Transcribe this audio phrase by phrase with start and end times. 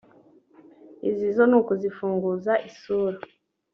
[1.09, 3.17] izi zo ni ukuzifunguza isura